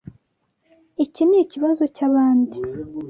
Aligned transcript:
Iki 1.05 1.23
nikibazo 1.27 1.83
cyabandi. 1.95 2.57